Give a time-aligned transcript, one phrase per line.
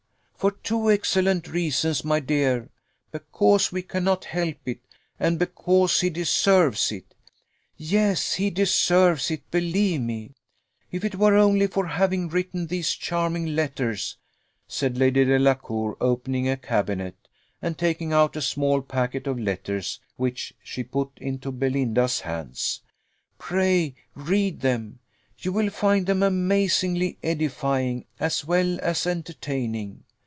[0.41, 2.71] "For two excellent reasons, my dear:
[3.11, 4.79] because we cannot help it,
[5.19, 7.13] and because he deserves it.
[7.77, 10.33] Yes, he deserves it, believe me,
[10.91, 14.17] if it were only for having written these charming letters,"
[14.67, 17.27] said Lady Delacour, opening a cabinet,
[17.61, 22.81] and taking out a small packet of letters, which she put into Belinda's hands.
[23.37, 24.97] "Pray, read them;
[25.37, 30.03] you will find them amazingly edifying, as well as entertaining.